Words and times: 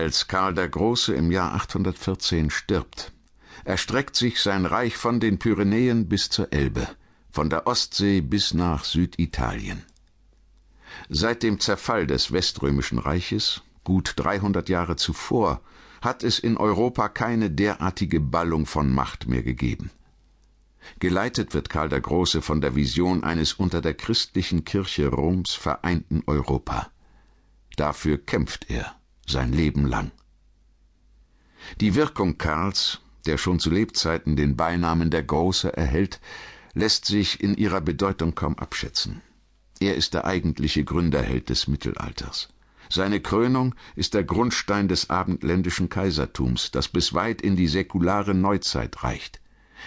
Als 0.00 0.28
Karl 0.28 0.54
der 0.54 0.70
Große 0.70 1.12
im 1.12 1.30
Jahr 1.30 1.52
814 1.52 2.48
stirbt, 2.48 3.12
erstreckt 3.66 4.16
sich 4.16 4.40
sein 4.40 4.64
Reich 4.64 4.96
von 4.96 5.20
den 5.20 5.38
Pyrenäen 5.38 6.08
bis 6.08 6.30
zur 6.30 6.54
Elbe, 6.54 6.88
von 7.30 7.50
der 7.50 7.66
Ostsee 7.66 8.22
bis 8.22 8.54
nach 8.54 8.84
Süditalien. 8.84 9.84
Seit 11.10 11.42
dem 11.42 11.60
Zerfall 11.60 12.06
des 12.06 12.32
Weströmischen 12.32 12.98
Reiches, 12.98 13.60
gut 13.84 14.14
300 14.16 14.70
Jahre 14.70 14.96
zuvor, 14.96 15.60
hat 16.00 16.24
es 16.24 16.38
in 16.38 16.56
Europa 16.56 17.10
keine 17.10 17.50
derartige 17.50 18.20
Ballung 18.20 18.64
von 18.64 18.90
Macht 18.94 19.28
mehr 19.28 19.42
gegeben. 19.42 19.90
Geleitet 20.98 21.52
wird 21.52 21.68
Karl 21.68 21.90
der 21.90 22.00
Große 22.00 22.40
von 22.40 22.62
der 22.62 22.74
Vision 22.74 23.22
eines 23.22 23.52
unter 23.52 23.82
der 23.82 23.92
christlichen 23.92 24.64
Kirche 24.64 25.08
Roms 25.08 25.52
vereinten 25.52 26.22
Europa. 26.26 26.90
Dafür 27.76 28.16
kämpft 28.16 28.70
er 28.70 28.96
sein 29.30 29.52
Leben 29.52 29.86
lang. 29.86 30.10
Die 31.80 31.94
Wirkung 31.94 32.38
Karls, 32.38 33.00
der 33.26 33.38
schon 33.38 33.60
zu 33.60 33.70
Lebzeiten 33.70 34.36
den 34.36 34.56
Beinamen 34.56 35.10
der 35.10 35.22
Große 35.22 35.76
erhält, 35.76 36.20
lässt 36.74 37.04
sich 37.04 37.40
in 37.42 37.54
ihrer 37.56 37.80
Bedeutung 37.80 38.34
kaum 38.34 38.58
abschätzen. 38.58 39.22
Er 39.80 39.94
ist 39.96 40.14
der 40.14 40.24
eigentliche 40.24 40.84
Gründerheld 40.84 41.48
des 41.48 41.68
Mittelalters. 41.68 42.48
Seine 42.92 43.20
Krönung 43.20 43.74
ist 43.94 44.14
der 44.14 44.24
Grundstein 44.24 44.88
des 44.88 45.10
abendländischen 45.10 45.88
Kaisertums, 45.88 46.70
das 46.72 46.88
bis 46.88 47.14
weit 47.14 47.40
in 47.40 47.56
die 47.56 47.68
säkulare 47.68 48.34
Neuzeit 48.34 49.04
reicht. 49.04 49.40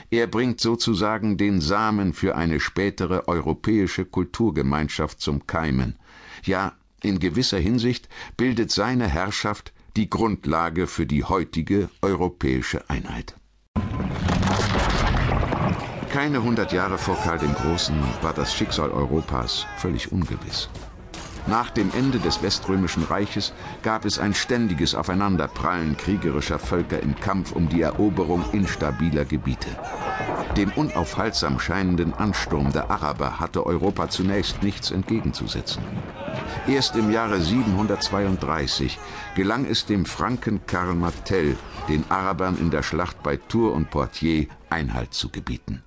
Er 0.10 0.26
bringt 0.28 0.60
sozusagen 0.62 1.38
den 1.38 1.62
Samen 1.62 2.14
für 2.14 2.36
eine 2.36 2.60
spätere 2.60 3.28
europäische 3.28 4.06
Kulturgemeinschaft 4.06 5.20
zum 5.20 5.46
Keimen. 5.46 5.98
Ja, 6.44 6.74
in 7.04 7.20
gewisser 7.20 7.60
Hinsicht 7.60 8.10
bildet 8.38 8.72
seine 8.72 9.08
Herrschaft 9.08 9.74
die 9.96 10.10
Grundlage 10.10 10.88
für 10.88 11.06
die 11.06 11.24
heutige 11.24 11.90
europäische 12.02 12.90
Einheit. 12.90 13.36
Keine 16.12 16.44
hundert 16.44 16.72
Jahre 16.72 16.98
vor 16.98 17.16
Karl 17.16 17.40
dem 17.40 17.54
Großen 17.54 17.96
war 18.22 18.34
das 18.34 18.54
Schicksal 18.54 18.92
Europas 18.92 19.66
völlig 19.78 20.12
ungewiss. 20.12 20.70
Nach 21.48 21.70
dem 21.70 21.92
Ende 21.94 22.20
des 22.20 22.42
Weströmischen 22.42 23.04
Reiches 23.04 23.54
gab 23.82 24.06
es 24.06 24.18
ein 24.18 24.34
ständiges 24.34 24.96
Aufeinanderprallen 24.96 25.98
kriegerischer 25.98 26.58
Völker 26.58 27.02
im 27.02 27.16
Kampf 27.20 27.52
um 27.52 27.68
die 27.68 27.82
Eroberung 27.82 28.46
instabiler 28.54 29.26
Gebiete. 29.26 29.70
Dem 30.56 30.72
unaufhaltsam 30.72 31.60
scheinenden 31.60 32.14
Ansturm 32.14 32.72
der 32.72 32.90
Araber 32.90 33.40
hatte 33.40 33.66
Europa 33.66 34.08
zunächst 34.10 34.64
nichts 34.64 34.92
entgegenzusetzen. 34.92 35.84
Erst 36.68 36.96
im 36.96 37.12
Jahre 37.12 37.42
732 37.42 38.98
gelang 39.36 39.66
es 39.66 39.86
dem 39.86 40.06
Franken 40.06 40.66
Karl 40.66 40.96
Martel, 40.96 41.58
den 41.90 42.06
Arabern 42.10 42.58
in 42.58 42.72
der 42.72 42.84
Schlacht 42.84 43.22
bei 43.22 43.36
Tours 43.36 43.76
und 43.76 43.90
Poitiers 43.90 44.48
Einhalt 44.70 45.14
zu 45.14 45.30
gebieten. 45.30 45.84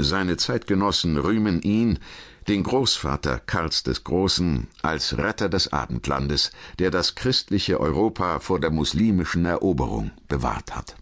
Seine 0.00 0.36
Zeitgenossen 0.36 1.18
rühmen 1.18 1.60
ihn, 1.60 1.98
den 2.46 2.62
Großvater 2.62 3.40
Karls 3.40 3.82
des 3.82 4.04
Großen, 4.04 4.68
als 4.80 5.18
Retter 5.18 5.48
des 5.48 5.72
Abendlandes, 5.72 6.52
der 6.78 6.92
das 6.92 7.16
christliche 7.16 7.80
Europa 7.80 8.38
vor 8.38 8.60
der 8.60 8.70
muslimischen 8.70 9.44
Eroberung 9.44 10.12
bewahrt 10.28 10.76
hat. 10.76 10.96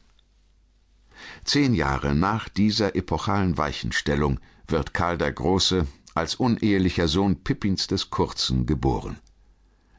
Zehn 1.45 1.75
Jahre 1.75 2.15
nach 2.15 2.49
dieser 2.49 2.97
epochalen 2.97 3.59
Weichenstellung 3.59 4.41
wird 4.67 4.95
Karl 4.95 5.19
der 5.19 5.33
Große 5.33 5.87
als 6.15 6.35
unehelicher 6.37 7.07
Sohn 7.07 7.45
Pippins 7.45 7.87
des 7.89 8.09
Kurzen 8.09 8.65
geboren. 8.65 9.19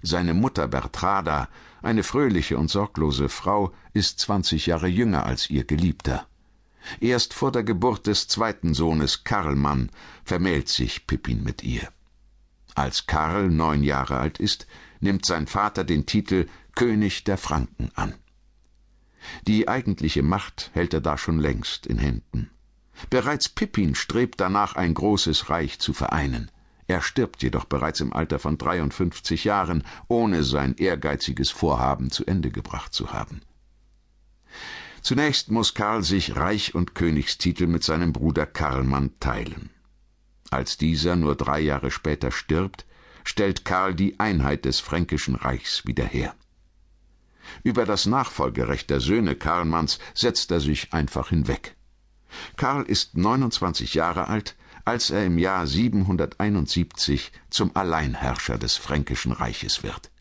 Seine 0.02 0.34
Mutter 0.34 0.68
Bertrada, 0.68 1.50
eine 1.84 2.02
fröhliche 2.02 2.58
und 2.58 2.72
sorglose 2.72 3.30
Frau, 3.30 3.74
ist 3.94 4.20
zwanzig 4.20 4.66
Jahre 4.66 4.88
jünger 4.88 5.26
als 5.26 5.50
ihr 5.52 5.66
Geliebter. 5.66 6.28
Erst 7.00 7.34
vor 7.34 7.52
der 7.52 7.64
Geburt 7.64 8.08
des 8.08 8.28
zweiten 8.28 8.74
Sohnes 8.74 9.24
Karlmann 9.24 9.90
vermählt 10.24 10.70
sich 10.70 11.08
Pippin 11.08 11.44
mit 11.44 11.64
ihr. 11.64 11.88
Als 12.76 13.08
Karl 13.08 13.50
neun 13.50 13.84
Jahre 13.84 14.18
alt 14.18 14.40
ist, 14.40 14.68
nimmt 15.00 15.26
sein 15.26 15.48
Vater 15.48 15.84
den 15.84 16.06
Titel 16.06 16.48
König 16.76 17.24
der 17.24 17.38
Franken 17.38 17.90
an. 17.96 18.14
Die 19.48 19.68
eigentliche 19.68 20.24
Macht 20.24 20.70
hält 20.74 20.94
er 20.94 21.02
da 21.02 21.18
schon 21.18 21.40
längst 21.40 21.88
in 21.88 21.98
Händen. 21.98 22.52
Bereits 23.10 23.50
Pippin 23.50 23.96
strebt 23.96 24.40
danach, 24.40 24.76
ein 24.76 24.94
großes 24.94 25.50
Reich 25.50 25.80
zu 25.80 25.94
vereinen. 25.94 26.52
Er 26.88 27.02
stirbt 27.02 27.44
jedoch 27.44 27.66
bereits 27.66 28.00
im 28.00 28.14
Alter 28.14 28.40
von 28.40 28.58
53 28.58 29.44
Jahren, 29.44 29.84
ohne 30.08 30.44
sein 30.44 30.76
ehrgeiziges 30.76 31.50
Vorhaben 31.50 32.12
zu 32.12 32.26
Ende 32.26 32.50
gebracht 32.50 32.94
zu 32.94 33.12
haben. 33.12 33.42
Zunächst 35.08 35.52
muss 35.52 35.74
Karl 35.74 36.04
sich 36.04 36.36
Reich 36.36 36.76
und 36.76 36.94
Königstitel 36.94 37.66
mit 37.66 37.82
seinem 37.82 38.12
Bruder 38.12 38.46
Karlmann 38.46 39.18
teilen. 39.22 39.70
Als 40.52 40.76
dieser 40.76 41.16
nur 41.16 41.36
drei 41.36 41.62
Jahre 41.62 41.92
später 41.92 42.30
stirbt, 42.30 42.86
stellt 43.24 43.64
Karl 43.64 43.96
die 43.96 44.20
Einheit 44.20 44.66
des 44.66 44.82
Fränkischen 44.82 45.36
Reichs 45.36 45.86
wieder 45.86 46.04
her. 46.04 46.36
Über 47.64 47.86
das 47.86 48.06
Nachfolgerecht 48.06 48.90
der 48.90 49.00
Söhne 49.00 49.36
Karlmanns 49.36 50.00
setzt 50.14 50.52
er 50.52 50.60
sich 50.60 50.92
einfach 50.92 51.30
hinweg. 51.30 51.78
Karl 52.58 52.84
ist 52.84 53.16
29 53.16 53.94
Jahre 53.94 54.28
alt, 54.28 54.58
als 54.84 55.10
er 55.10 55.26
im 55.26 55.38
Jahr 55.38 55.68
771 55.68 57.32
zum 57.50 57.74
Alleinherrscher 57.78 58.58
des 58.58 58.76
Fränkischen 58.76 59.32
Reiches 59.32 59.84
wird. 59.84 60.12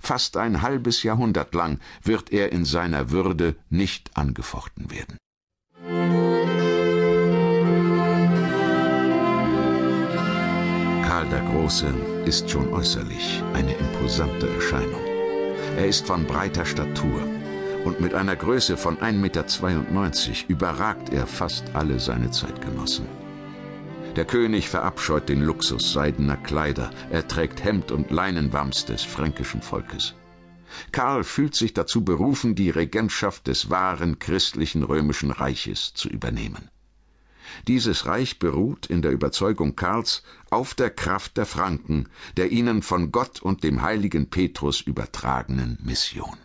Fast 0.00 0.36
ein 0.36 0.62
halbes 0.62 1.02
Jahrhundert 1.02 1.54
lang 1.54 1.78
wird 2.02 2.32
er 2.32 2.52
in 2.52 2.64
seiner 2.64 3.10
Würde 3.10 3.56
nicht 3.70 4.16
angefochten 4.16 4.90
werden. 4.90 5.18
Karl 11.06 11.28
der 11.28 11.42
Große 11.50 11.86
ist 12.24 12.50
schon 12.50 12.72
äußerlich 12.72 13.42
eine 13.54 13.72
imposante 13.74 14.48
Erscheinung. 14.48 15.00
Er 15.76 15.86
ist 15.86 16.06
von 16.06 16.26
breiter 16.26 16.64
Statur 16.64 17.22
und 17.84 18.00
mit 18.00 18.14
einer 18.14 18.36
Größe 18.36 18.76
von 18.76 18.98
1,92 18.98 19.12
Meter 19.14 20.48
überragt 20.48 21.10
er 21.10 21.26
fast 21.26 21.64
alle 21.74 22.00
seine 22.00 22.30
Zeitgenossen. 22.30 23.06
Der 24.16 24.24
König 24.24 24.70
verabscheut 24.70 25.28
den 25.28 25.42
Luxus 25.42 25.92
seidener 25.92 26.38
Kleider, 26.38 26.90
er 27.10 27.28
trägt 27.28 27.62
Hemd 27.62 27.92
und 27.92 28.10
Leinenwams 28.10 28.86
des 28.86 29.02
fränkischen 29.02 29.60
Volkes. 29.60 30.14
Karl 30.90 31.22
fühlt 31.22 31.54
sich 31.54 31.74
dazu 31.74 32.02
berufen, 32.02 32.54
die 32.54 32.70
Regentschaft 32.70 33.46
des 33.46 33.68
wahren 33.68 34.18
christlichen 34.18 34.84
römischen 34.84 35.30
Reiches 35.30 35.92
zu 35.92 36.08
übernehmen. 36.08 36.70
Dieses 37.68 38.06
Reich 38.06 38.38
beruht 38.38 38.86
in 38.86 39.02
der 39.02 39.12
Überzeugung 39.12 39.76
Karls 39.76 40.22
auf 40.48 40.72
der 40.72 40.88
Kraft 40.88 41.36
der 41.36 41.46
Franken, 41.46 42.08
der 42.38 42.50
ihnen 42.52 42.80
von 42.80 43.12
Gott 43.12 43.42
und 43.42 43.64
dem 43.64 43.82
heiligen 43.82 44.30
Petrus 44.30 44.80
übertragenen 44.80 45.78
Mission. 45.82 46.38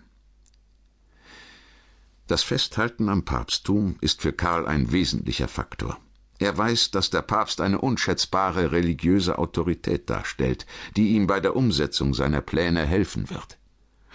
Das 2.27 2.43
Festhalten 2.43 3.07
am 3.07 3.23
Papsttum 3.23 3.95
ist 4.01 4.21
für 4.21 4.33
Karl 4.33 4.67
ein 4.67 4.91
wesentlicher 4.91 5.47
Faktor. 5.47 5.97
Er 6.41 6.57
weiß, 6.57 6.89
dass 6.89 7.11
der 7.11 7.21
Papst 7.21 7.61
eine 7.61 7.79
unschätzbare 7.79 8.71
religiöse 8.71 9.37
Autorität 9.37 10.09
darstellt, 10.09 10.65
die 10.97 11.09
ihm 11.09 11.27
bei 11.27 11.39
der 11.39 11.55
Umsetzung 11.55 12.15
seiner 12.15 12.41
Pläne 12.41 12.83
helfen 12.83 13.29
wird. 13.29 13.59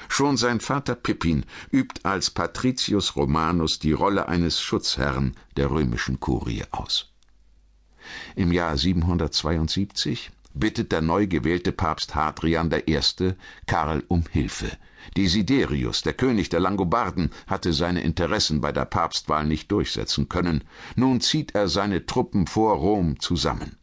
Schon 0.09 0.37
sein 0.37 0.59
Vater 0.59 0.97
Pippin 0.97 1.47
übt 1.71 2.01
als 2.03 2.31
Patricius 2.31 3.15
Romanus 3.15 3.79
die 3.79 3.93
Rolle 3.93 4.27
eines 4.29 4.61
Schutzherrn 4.61 5.37
der 5.57 5.71
römischen 5.71 6.19
Kurie 6.19 6.65
aus. 6.73 7.13
Im 8.35 8.51
Jahr 8.51 8.77
772 8.77 10.33
bittet 10.59 10.91
der 10.93 11.03
neu 11.03 11.27
gewählte 11.27 11.73
Papst 11.73 12.15
Hadrian 12.15 12.73
I. 12.73 13.01
Karl 13.67 14.03
um 14.09 14.25
Hilfe, 14.31 14.73
Desiderius, 15.17 16.03
der 16.03 16.15
König 16.15 16.49
der 16.49 16.61
Langobarden, 16.61 17.31
hatte 17.47 17.73
seine 17.73 18.01
Interessen 18.03 18.61
bei 18.61 18.73
der 18.73 18.87
Papstwahl 18.87 19.45
nicht 19.45 19.71
durchsetzen 19.71 20.29
können. 20.29 20.65
Nun 20.97 21.21
zieht 21.21 21.55
er 21.55 21.69
seine 21.69 22.07
Truppen 22.07 22.47
vor 22.47 22.77
Rom 22.77 23.21
zusammen. 23.21 23.77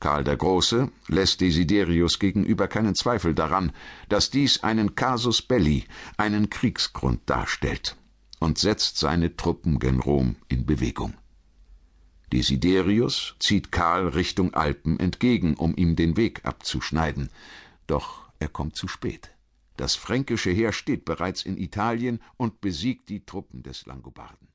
Karl 0.00 0.24
der 0.24 0.36
Große 0.36 0.90
lässt 1.08 1.40
Desiderius 1.40 2.18
gegenüber 2.18 2.68
keinen 2.68 2.94
Zweifel 2.94 3.34
daran, 3.34 3.72
dass 4.08 4.30
dies 4.30 4.62
einen 4.62 4.94
Casus 4.94 5.40
belli, 5.40 5.84
einen 6.18 6.50
Kriegsgrund 6.50 7.20
darstellt, 7.26 7.96
und 8.38 8.58
setzt 8.58 8.98
seine 8.98 9.36
Truppen 9.36 9.78
gen 9.78 10.00
Rom 10.00 10.36
in 10.48 10.66
Bewegung. 10.66 11.14
Desiderius 12.32 13.36
zieht 13.38 13.70
Karl 13.70 14.08
Richtung 14.08 14.54
Alpen 14.54 14.98
entgegen, 14.98 15.54
um 15.54 15.76
ihm 15.76 15.94
den 15.94 16.16
Weg 16.16 16.44
abzuschneiden, 16.44 17.30
doch 17.86 18.28
er 18.38 18.48
kommt 18.48 18.76
zu 18.76 18.88
spät. 18.88 19.30
Das 19.76 19.94
fränkische 19.94 20.50
Heer 20.50 20.72
steht 20.72 21.04
bereits 21.04 21.42
in 21.42 21.56
Italien 21.56 22.20
und 22.36 22.60
besiegt 22.60 23.08
die 23.08 23.24
Truppen 23.24 23.62
des 23.62 23.86
Langobarden. 23.86 24.48